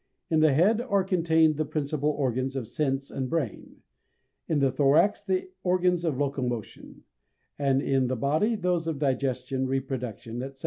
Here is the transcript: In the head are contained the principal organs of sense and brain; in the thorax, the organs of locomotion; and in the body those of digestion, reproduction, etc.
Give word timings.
In 0.31 0.39
the 0.39 0.51
head 0.51 0.81
are 0.81 1.03
contained 1.03 1.57
the 1.57 1.63
principal 1.63 2.09
organs 2.09 2.55
of 2.55 2.67
sense 2.67 3.11
and 3.11 3.29
brain; 3.29 3.83
in 4.47 4.57
the 4.57 4.71
thorax, 4.71 5.23
the 5.23 5.51
organs 5.61 6.03
of 6.05 6.17
locomotion; 6.17 7.03
and 7.59 7.83
in 7.83 8.07
the 8.07 8.15
body 8.15 8.55
those 8.55 8.87
of 8.87 8.97
digestion, 8.97 9.67
reproduction, 9.67 10.41
etc. 10.41 10.59